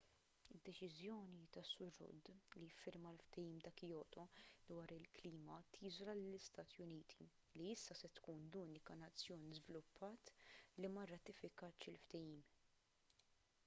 id-deċiżjoni 0.53 1.41
tas-sur 1.57 1.91
rudd 2.03 2.29
li 2.61 2.69
jiffirma 2.69 3.11
l-ftehim 3.15 3.59
ta' 3.67 3.73
kyoto 3.81 4.23
dwar 4.71 4.93
il-klima 4.95 5.57
tiżola 5.77 6.15
lill-istati 6.21 6.81
uniti 6.87 7.29
li 7.59 7.69
issa 7.75 7.99
se 8.01 8.11
tkun 8.21 8.47
l-unika 8.49 8.97
nazzjon 9.05 9.45
żviluppat 9.61 10.33
li 10.81 10.91
ma 10.97 11.05
rratifikatx 11.15 11.93
il-ftehim 11.95 12.45